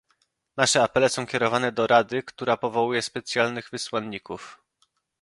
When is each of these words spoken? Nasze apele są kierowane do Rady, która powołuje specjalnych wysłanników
Nasze 0.57 0.81
apele 0.83 1.09
są 1.09 1.25
kierowane 1.27 1.71
do 1.71 1.87
Rady, 1.87 2.23
która 2.23 2.57
powołuje 2.57 3.01
specjalnych 3.01 3.69
wysłanników 3.71 4.59